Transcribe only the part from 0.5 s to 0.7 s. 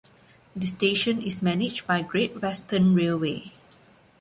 The